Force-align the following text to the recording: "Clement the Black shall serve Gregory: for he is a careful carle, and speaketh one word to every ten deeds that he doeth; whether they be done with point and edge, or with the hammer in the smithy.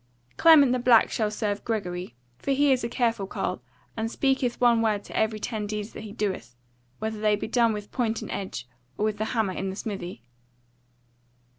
"Clement 0.35 0.71
the 0.71 0.79
Black 0.79 1.11
shall 1.11 1.29
serve 1.29 1.63
Gregory: 1.63 2.15
for 2.39 2.49
he 2.53 2.71
is 2.71 2.83
a 2.83 2.89
careful 2.89 3.27
carle, 3.27 3.61
and 3.95 4.09
speaketh 4.09 4.59
one 4.59 4.81
word 4.81 5.03
to 5.03 5.15
every 5.15 5.39
ten 5.39 5.67
deeds 5.67 5.93
that 5.93 6.01
he 6.01 6.11
doeth; 6.11 6.55
whether 6.97 7.19
they 7.19 7.35
be 7.35 7.47
done 7.47 7.71
with 7.71 7.91
point 7.91 8.19
and 8.23 8.31
edge, 8.31 8.67
or 8.97 9.05
with 9.05 9.19
the 9.19 9.25
hammer 9.25 9.53
in 9.53 9.69
the 9.69 9.75
smithy. 9.75 10.23